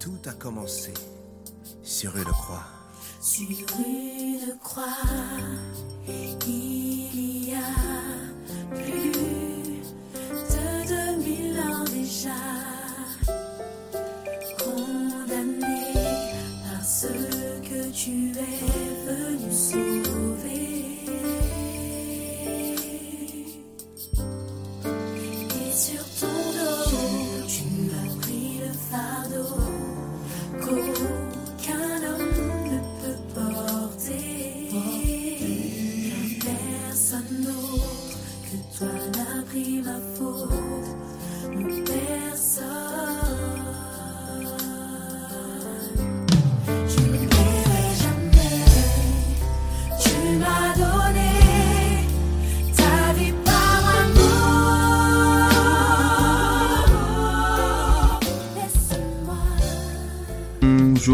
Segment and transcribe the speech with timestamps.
[0.00, 0.94] Tout a commencé
[1.82, 2.64] sur une croix.
[3.20, 4.96] Sur une croix,
[6.46, 7.58] il y a
[8.74, 9.12] plus
[10.32, 12.30] de 2000 ans déjà,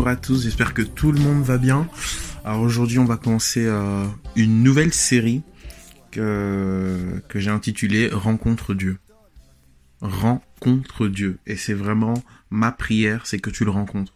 [0.07, 1.89] À tous, j'espère que tout le monde va bien.
[2.45, 5.43] Alors aujourd'hui on va commencer euh, une nouvelle série
[6.13, 8.99] que, que j'ai intitulée Rencontre Dieu.
[10.01, 11.39] Rencontre Dieu.
[11.45, 12.15] Et c'est vraiment
[12.51, 14.15] ma prière, c'est que tu le rencontres.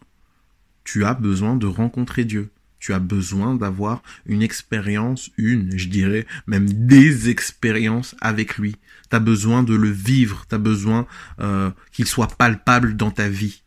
[0.85, 2.51] Tu as besoin de rencontrer Dieu.
[2.79, 8.77] Tu as besoin d'avoir une expérience, une, je dirais, même des expériences avec lui.
[9.09, 11.05] Tu as besoin de le vivre, tu as besoin
[11.41, 13.63] euh, qu'il soit palpable dans ta vie.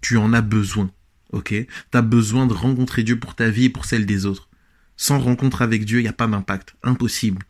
[0.00, 0.88] Tu en as besoin,
[1.32, 1.48] ok?
[1.48, 4.48] Tu as besoin de rencontrer Dieu pour ta vie et pour celle des autres.
[4.96, 6.76] Sans rencontre avec Dieu, il n'y a pas d'impact.
[6.82, 7.42] Impossible.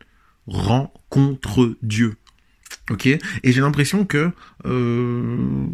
[0.47, 2.15] Rencontre Dieu.
[2.89, 3.05] Ok?
[3.05, 4.31] Et j'ai l'impression que
[4.65, 5.67] euh,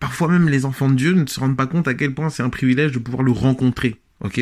[0.00, 2.42] parfois même les enfants de Dieu ne se rendent pas compte à quel point c'est
[2.42, 4.00] un privilège de pouvoir le rencontrer.
[4.20, 4.40] Ok?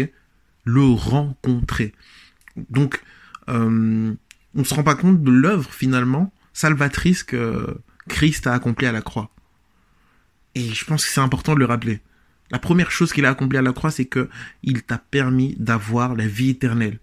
[0.64, 1.92] Le rencontrer.
[2.70, 3.02] Donc,
[3.48, 4.14] euh,
[4.54, 8.92] on ne se rend pas compte de l'œuvre finalement salvatrice que Christ a accomplie à
[8.92, 9.30] la croix.
[10.56, 12.00] Et je pense que c'est important de le rappeler.
[12.50, 14.30] La première chose qu'il a accomplie à la croix, c'est que
[14.62, 16.98] il t'a permis d'avoir la vie éternelle.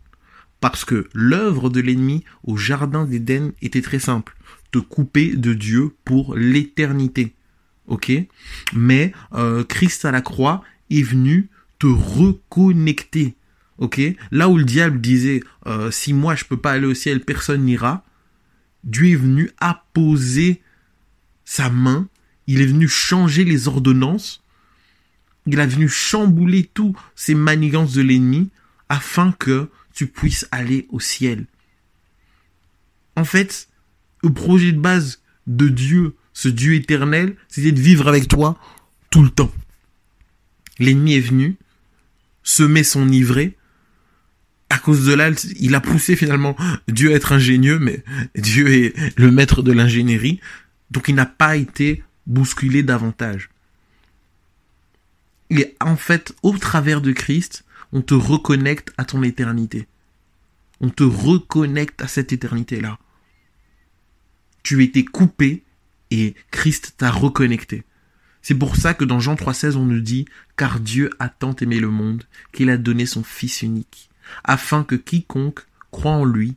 [0.60, 4.36] Parce que l'œuvre de l'ennemi au jardin d'Éden était très simple.
[4.72, 7.36] Te couper de Dieu pour l'éternité.
[7.86, 8.12] Ok?
[8.74, 13.36] Mais euh, Christ à la croix est venu te reconnecter.
[13.78, 14.02] Ok?
[14.32, 17.66] Là où le diable disait euh, si moi je peux pas aller au ciel, personne
[17.66, 18.04] n'ira.
[18.84, 20.64] Dieu est venu apposer
[21.46, 22.08] sa main.
[22.48, 24.44] Il est venu changer les ordonnances.
[25.46, 28.50] Il est venu chambouler tous ces manigances de l'ennemi
[28.90, 31.46] afin que tu puisses aller au ciel.
[33.16, 33.68] En fait,
[34.24, 38.58] le projet de base de Dieu, ce Dieu éternel, c'était de vivre avec toi
[39.10, 39.52] tout le temps.
[40.80, 41.58] L'ennemi est venu,
[42.44, 43.58] semer son ivré.
[44.70, 45.30] À cause de là,
[45.60, 46.56] il a poussé finalement
[46.88, 48.04] Dieu à être ingénieux, mais
[48.36, 50.40] Dieu est le maître de l'ingénierie.
[50.90, 53.50] Donc il n'a pas été bousculé davantage.
[55.50, 59.88] Et en fait, au travers de Christ, on te reconnecte à ton éternité.
[60.80, 62.98] On te reconnecte à cette éternité-là.
[64.64, 65.64] Tu étais coupé
[66.10, 67.84] et Christ t'a reconnecté.
[68.42, 70.26] C'est pour ça que dans Jean 3,16, on nous dit
[70.58, 74.10] Car Dieu a tant aimé le monde qu'il a donné son Fils unique,
[74.44, 75.62] afin que quiconque
[75.92, 76.56] croit en lui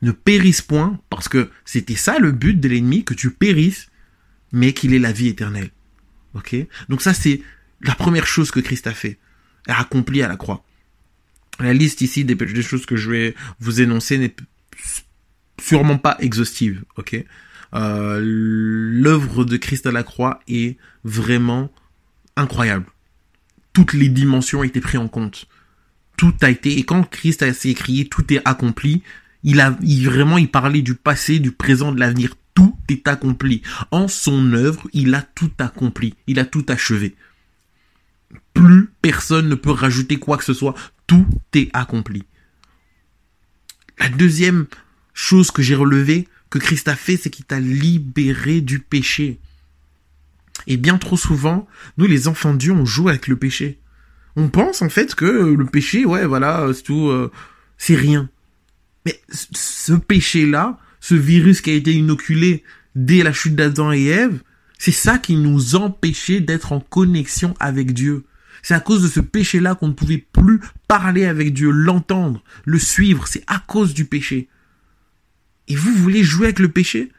[0.00, 3.87] ne périsse point, parce que c'était ça le but de l'ennemi, que tu périsses,
[4.52, 5.70] mais qu'il ait la vie éternelle.
[6.34, 6.56] Ok?
[6.88, 7.40] Donc ça, c'est
[7.82, 9.18] la première chose que Christ a fait,
[9.66, 10.64] a accompli à la croix.
[11.60, 14.34] La liste ici des, choses que je vais vous énoncer n'est
[15.60, 17.24] sûrement pas exhaustive, ok?
[17.74, 21.70] Euh, L'œuvre de Christ à la croix est vraiment
[22.36, 22.86] incroyable.
[23.72, 25.46] Toutes les dimensions ont été prises en compte.
[26.16, 29.02] Tout a été, et quand Christ a écrit, tout est accompli,
[29.44, 32.34] il a, il vraiment, il parlait du passé, du présent, de l'avenir.
[32.58, 33.62] Tout est accompli.
[33.92, 36.14] En son œuvre, il a tout accompli.
[36.26, 37.14] Il a tout achevé.
[38.52, 40.74] Plus personne ne peut rajouter quoi que ce soit.
[41.06, 41.24] Tout
[41.54, 42.24] est accompli.
[44.00, 44.66] La deuxième
[45.14, 49.38] chose que j'ai relevée, que Christ a fait, c'est qu'il t'a libéré du péché.
[50.66, 53.78] Et bien trop souvent, nous les enfants de Dieu, on joue avec le péché.
[54.34, 57.30] On pense en fait que le péché, ouais, voilà, c'est tout, euh,
[57.76, 58.28] c'est rien.
[59.06, 62.64] Mais ce péché-là, ce virus qui a été inoculé
[62.94, 64.42] dès la chute d'Adam et Ève,
[64.78, 68.24] c'est ça qui nous empêchait d'être en connexion avec Dieu.
[68.62, 72.78] C'est à cause de ce péché-là qu'on ne pouvait plus parler avec Dieu, l'entendre, le
[72.78, 73.26] suivre.
[73.28, 74.48] C'est à cause du péché.
[75.68, 77.12] Et vous voulez jouer avec le péché?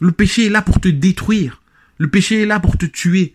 [0.00, 1.62] Le péché est là pour te détruire.
[1.98, 3.34] Le péché est là pour te tuer.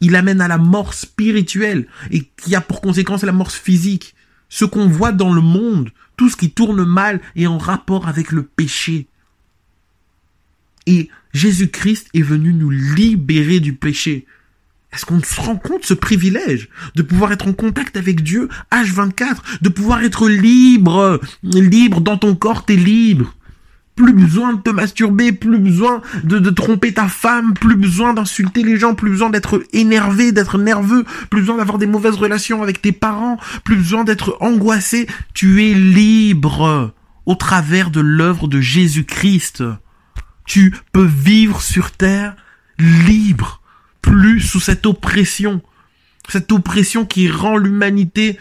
[0.00, 4.14] Il amène à la mort spirituelle et qui a pour conséquence la mort physique?
[4.48, 8.30] Ce qu'on voit dans le monde, tout ce qui tourne mal est en rapport avec
[8.30, 9.08] le péché.
[10.86, 14.24] Et Jésus-Christ est venu nous libérer du péché.
[14.92, 19.62] Est-ce qu'on se rend compte ce privilège de pouvoir être en contact avec Dieu H24,
[19.62, 23.34] de pouvoir être libre, libre dans ton corps, t'es libre?
[23.94, 28.78] Plus besoin de te masturber, plus besoin de, tromper ta femme, plus besoin d'insulter les
[28.78, 32.92] gens, plus besoin d'être énervé, d'être nerveux, plus besoin d'avoir des mauvaises relations avec tes
[32.92, 35.06] parents, plus besoin d'être angoissé.
[35.34, 36.94] Tu es libre
[37.26, 39.62] au travers de l'œuvre de Jésus-Christ.
[40.46, 42.34] Tu peux vivre sur terre
[42.78, 43.60] libre,
[44.00, 45.60] plus sous cette oppression,
[46.28, 48.38] cette oppression qui rend l'humanité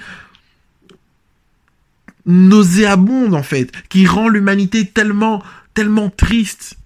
[2.25, 6.77] nauséabonde en fait, qui rend l'humanité tellement, tellement triste.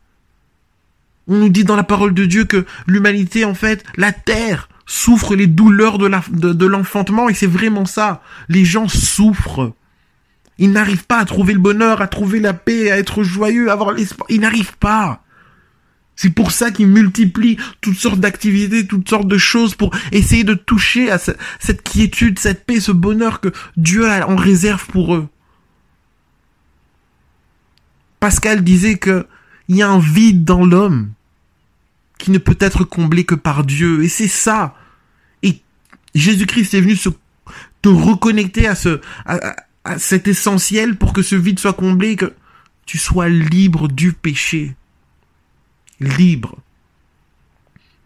[1.27, 5.35] On nous dit dans la parole de Dieu que l'humanité, en fait, la terre, souffre
[5.35, 8.21] les douleurs de l'enfantement, et c'est vraiment ça.
[8.49, 9.73] Les gens souffrent.
[10.57, 13.73] Ils n'arrivent pas à trouver le bonheur, à trouver la paix, à être joyeux, à
[13.73, 14.27] avoir l'espoir.
[14.29, 15.24] Ils n'arrivent pas.
[16.15, 20.53] C'est pour ça qu'ils multiplient toutes sortes d'activités, toutes sortes de choses pour essayer de
[20.53, 25.27] toucher à cette quiétude, cette paix, ce bonheur que Dieu a en réserve pour eux.
[28.19, 29.27] Pascal disait que
[29.67, 31.11] il y a un vide dans l'homme
[32.17, 34.03] qui ne peut être comblé que par Dieu.
[34.03, 34.75] Et c'est ça.
[35.43, 35.61] Et
[36.13, 37.09] Jésus-Christ est venu se,
[37.81, 42.33] te reconnecter à ce, à, à cet essentiel pour que ce vide soit comblé, que
[42.85, 44.75] tu sois libre du péché
[45.99, 46.57] libre.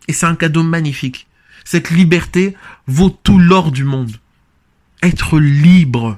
[0.07, 1.27] Et c'est un cadeau magnifique.
[1.65, 2.55] Cette liberté
[2.87, 4.15] vaut tout l'or du monde.
[5.03, 6.17] Être libre.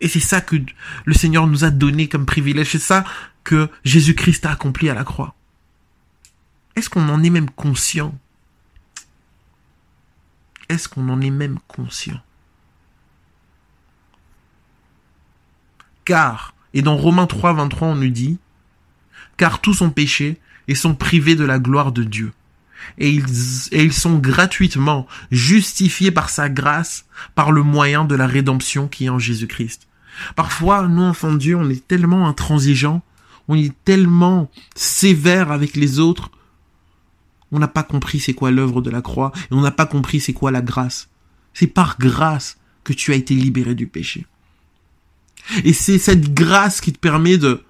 [0.00, 0.56] Et c'est ça que
[1.04, 2.70] le Seigneur nous a donné comme privilège.
[2.70, 3.04] C'est ça
[3.44, 5.34] que Jésus-Christ a accompli à la croix.
[6.76, 8.16] Est-ce qu'on en est même conscient?
[10.68, 12.20] Est-ce qu'on en est même conscient?
[16.04, 18.38] Car, et dans Romains 3, 23, on nous dit,
[19.36, 22.32] car tous ont péché et sont privés de la gloire de Dieu.
[22.98, 23.24] Et ils,
[23.72, 29.06] et ils sont gratuitement justifiés par sa grâce, par le moyen de la rédemption qui
[29.06, 29.86] est en Jésus-Christ.
[30.34, 33.02] Parfois, nous, enfants de Dieu, on est tellement intransigeants,
[33.48, 36.30] on est tellement sévère avec les autres,
[37.52, 40.20] on n'a pas compris c'est quoi l'œuvre de la croix, et on n'a pas compris
[40.20, 41.08] c'est quoi la grâce.
[41.54, 44.26] C'est par grâce que tu as été libéré du péché.
[45.64, 47.62] Et c'est cette grâce qui te permet de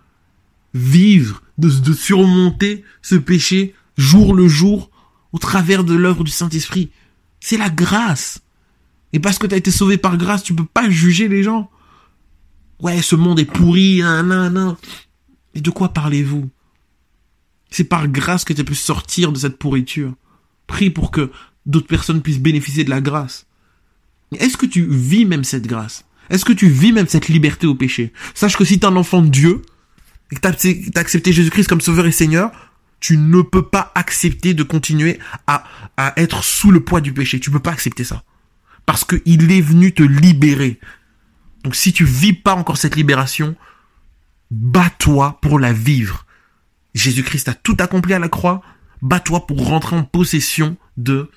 [0.72, 4.90] vivre de, surmonter ce péché jour le jour
[5.32, 6.90] au travers de l'œuvre du Saint-Esprit.
[7.40, 8.42] C'est la grâce.
[9.12, 11.70] Et parce que tu as été sauvé par grâce, tu peux pas juger les gens.
[12.80, 14.76] Ouais, ce monde est pourri, nan, nan, nan.
[15.54, 16.50] Et de quoi parlez-vous?
[17.70, 20.14] C'est par grâce que tu pu sortir de cette pourriture.
[20.66, 21.30] Prie pour que
[21.64, 23.46] d'autres personnes puissent bénéficier de la grâce.
[24.38, 26.04] Est-ce que tu vis même cette grâce?
[26.28, 28.12] Est-ce que tu vis même cette liberté au péché?
[28.34, 29.62] Sache que si tu es un enfant de Dieu,
[30.30, 32.50] et que t'as accepté Jésus-Christ comme sauveur et seigneur,
[33.00, 35.64] tu ne peux pas accepter de continuer à,
[36.16, 37.38] être sous le poids du péché.
[37.40, 38.24] Tu peux pas accepter ça.
[38.86, 40.80] Parce qu'il est venu te libérer.
[41.62, 43.54] Donc si tu vis pas encore cette libération,
[44.50, 46.26] bats-toi pour la vivre.
[46.94, 48.62] Jésus-Christ a tout accompli à la croix.
[49.02, 51.30] Bats-toi pour rentrer en possession de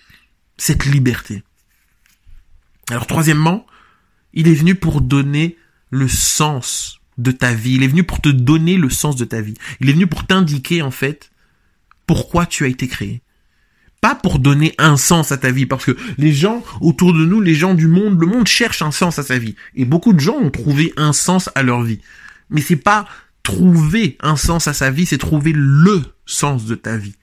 [0.57, 1.44] cette liberté.
[2.89, 3.68] Alors troisièmement,
[4.33, 5.57] il est venu pour donner
[5.89, 7.75] le sens de ta vie.
[7.75, 9.56] Il est venu pour te donner le sens de ta vie.
[9.80, 11.31] Il est venu pour t'indiquer, en fait,
[12.07, 13.21] pourquoi tu as été créé.
[14.02, 17.42] Pas pour donner un sens à ta vie, parce que les gens autour de nous,
[17.42, 19.56] les gens du monde, le monde cherche un sens à sa vie.
[19.76, 21.99] Et beaucoup de gens ont trouvé un sens à leur vie.
[22.49, 23.07] Mais c'est pas
[23.44, 27.16] trouver un sens à sa vie, c'est trouver le sens de ta vie.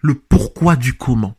[0.00, 1.36] Le pourquoi du comment.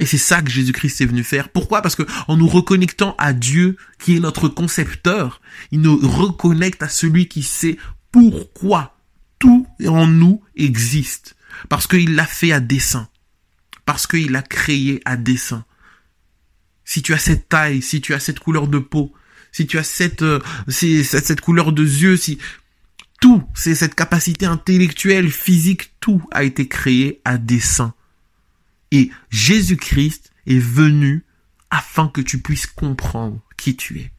[0.00, 1.50] Et c'est ça que Jésus-Christ est venu faire.
[1.50, 1.82] Pourquoi?
[1.82, 6.88] Parce que en nous reconnectant à Dieu, qui est notre concepteur, il nous reconnecte à
[6.88, 7.76] celui qui sait
[8.10, 8.96] pourquoi
[9.38, 11.36] tout en nous existe.
[11.68, 13.08] Parce qu'il l'a fait à dessein.
[13.84, 15.66] Parce qu'il l'a créé à dessein.
[16.84, 19.12] Si tu as cette taille, si tu as cette couleur de peau,
[19.52, 22.38] si tu as cette, euh, cette, cette couleur de yeux, si
[23.20, 27.92] tout, c'est cette capacité intellectuelle, physique, tout a été créé à dessein.
[28.90, 31.24] Et Jésus-Christ est venu
[31.70, 34.12] afin que tu puisses comprendre qui tu es.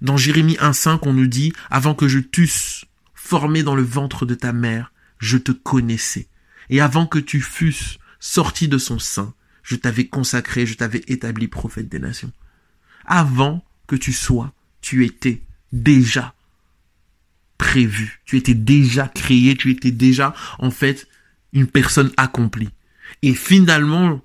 [0.00, 4.34] Dans Jérémie 1.5, on nous dit, avant que je t'eusse formé dans le ventre de
[4.34, 6.28] ta mère, je te connaissais.
[6.70, 11.48] Et avant que tu fusses sorti de son sein, je t'avais consacré, je t'avais établi
[11.48, 12.32] prophète des nations.
[13.04, 15.42] Avant que tu sois, tu étais
[15.72, 16.34] déjà
[18.24, 21.08] Tu étais déjà créé, tu étais déjà, en fait,
[21.52, 22.70] une personne accomplie.
[23.22, 24.20] Et finalement,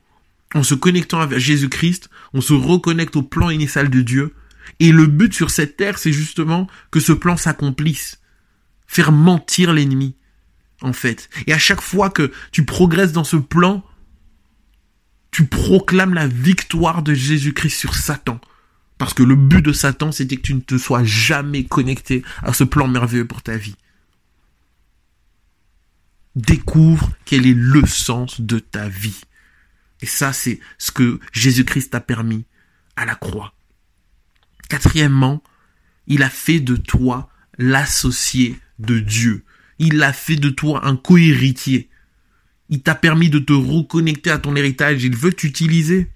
[0.53, 4.33] en se connectant avec Jésus-Christ, on se reconnecte au plan initial de Dieu.
[4.79, 8.19] Et le but sur cette terre, c'est justement que ce plan s'accomplisse.
[8.89, 10.15] faire mentir l'ennemi,
[10.81, 11.29] en fait.
[11.45, 13.83] Et à chaque fois que tu progresses dans ce plan,
[15.31, 18.39] tu proclames la victoire de Jésus-Christ sur Satan.
[18.97, 22.53] Parce que le but de Satan, c'était que tu ne te sois jamais connecté à
[22.53, 23.75] ce plan merveilleux pour ta vie.
[26.35, 29.21] Découvre quel est le sens de ta vie.
[30.01, 32.45] Et ça, c'est ce que Jésus-Christ t'a permis
[32.95, 33.53] à la croix.
[34.69, 35.41] Quatrièmement,
[36.07, 39.43] il a fait de toi l'associé de Dieu.
[39.79, 41.89] Il a fait de toi un cohéritier.
[42.69, 45.03] Il t'a permis de te reconnecter à ton héritage.
[45.03, 46.11] Il veut t'utiliser.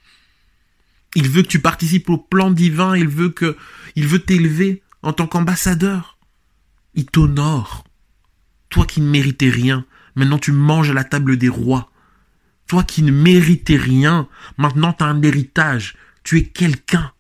[1.16, 2.96] Il veut que tu participes au plan divin.
[2.96, 3.58] Il veut que,
[3.96, 6.18] il veut t'élever en tant qu'ambassadeur.
[6.96, 7.86] Il t'honore.
[8.70, 11.92] Toi qui ne méritais rien, maintenant tu manges à la table des rois.
[12.68, 15.96] Toi qui ne méritais rien, maintenant tu as un héritage.
[16.24, 17.12] Tu es quelqu'un.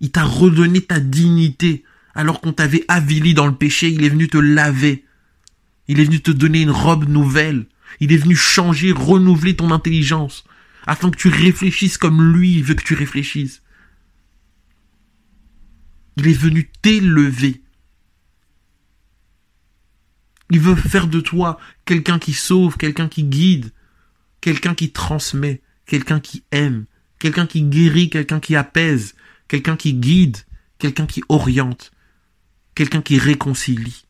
[0.00, 1.84] Il t'a redonné ta dignité.
[2.14, 5.04] Alors qu'on t'avait avili dans le péché, il est venu te laver.
[5.88, 7.66] Il est venu te donner une robe nouvelle.
[8.00, 10.44] Il est venu changer, renouveler ton intelligence,
[10.88, 13.62] afin que tu réfléchisses comme lui veut que tu réfléchisses.
[16.16, 17.62] Il est venu t'élever.
[20.50, 23.70] Il veut faire de toi quelqu'un qui sauve, quelqu'un qui guide,
[24.40, 26.86] quelqu'un qui transmet, quelqu'un qui aime,
[27.18, 29.14] quelqu'un qui guérit, quelqu'un qui apaise,
[29.46, 30.38] quelqu'un qui guide,
[30.78, 31.92] quelqu'un qui oriente,
[32.74, 34.06] quelqu'un qui réconcilie.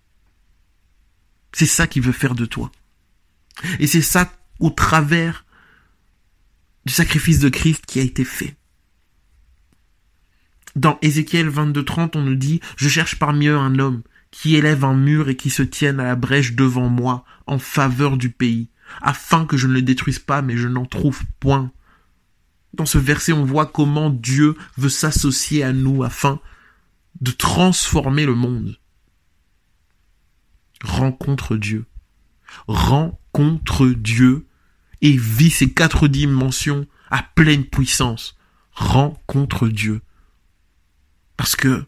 [1.52, 2.70] C'est ça qu'il veut faire de toi.
[3.80, 5.44] Et c'est ça au travers
[6.88, 8.56] du sacrifice de Christ qui a été fait.
[10.74, 14.94] Dans Ézéchiel 22.30, on nous dit, je cherche parmi eux un homme qui élève un
[14.94, 18.70] mur et qui se tienne à la brèche devant moi en faveur du pays,
[19.02, 21.70] afin que je ne le détruise pas, mais je n'en trouve point.
[22.72, 26.40] Dans ce verset, on voit comment Dieu veut s'associer à nous afin
[27.20, 28.78] de transformer le monde.
[30.82, 31.84] Rencontre Dieu.
[32.66, 34.47] Rencontre Dieu
[35.02, 38.36] et vis ces quatre dimensions à pleine puissance.
[38.72, 40.00] Rencontre Dieu.
[41.36, 41.84] Parce que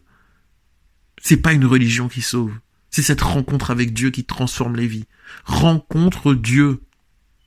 [1.21, 2.53] c'est pas une religion qui sauve.
[2.89, 5.05] C'est cette rencontre avec Dieu qui transforme les vies.
[5.45, 6.81] Rencontre Dieu.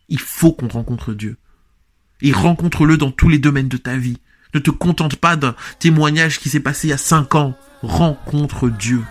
[0.08, 1.36] Il faut qu'on rencontre Dieu.
[2.22, 4.18] Et rencontre-le dans tous les domaines de ta vie.
[4.54, 7.56] Ne te contente pas d'un témoignage qui s'est passé il y a cinq ans.
[7.82, 9.02] Rencontre Dieu.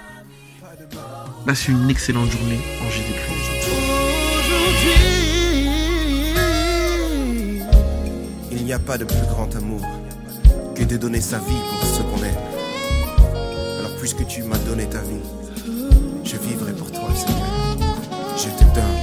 [1.46, 3.23] Passe une excellente journée en Jésus-Christ.
[8.76, 9.82] N'y a pas de plus grand amour
[10.74, 12.34] que de donner sa vie pour ce qu'on aime.
[13.78, 15.22] Alors puisque tu m'as donné ta vie,
[16.24, 17.46] je vivrai pour toi, Seigneur.
[18.36, 19.00] Je te donne.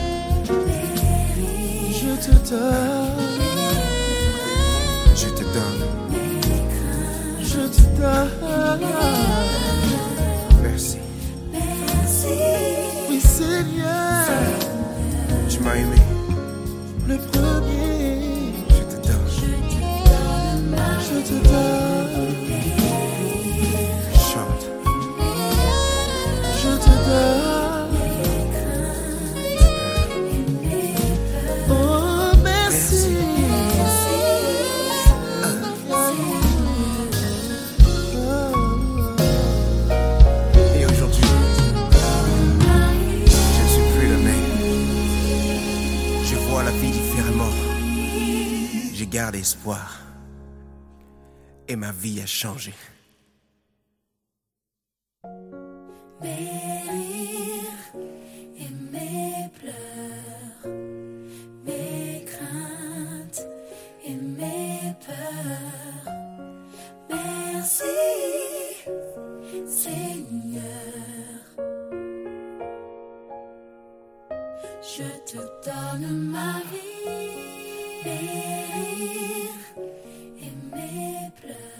[2.00, 3.10] Je te donne.
[5.14, 5.82] Je te donne.
[7.40, 8.88] Je te donne.
[10.64, 10.98] Merci.
[13.08, 14.26] Oui, Seigneur.
[15.48, 15.96] Tu m'as aimé.
[17.06, 17.18] Le
[49.30, 50.00] J'ai gardé espoir.
[51.68, 52.74] Et ma vie a changé.
[56.20, 57.92] Mes rires
[58.56, 60.72] et mes pleurs,
[61.64, 63.46] mes craintes
[64.04, 66.14] et mes peurs.
[67.08, 67.84] Merci,
[69.64, 70.64] Seigneur.
[74.82, 77.39] Je te donne ma vie,
[78.02, 79.50] Aimer rire,
[80.40, 81.79] aimer pleurer.